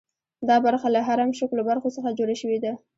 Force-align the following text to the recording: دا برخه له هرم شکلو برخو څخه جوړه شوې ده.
دا 0.47 0.55
برخه 0.65 0.87
له 0.95 0.99
هرم 1.07 1.31
شکلو 1.39 1.61
برخو 1.69 1.87
څخه 1.95 2.15
جوړه 2.19 2.35
شوې 2.41 2.57
ده. 2.63 2.71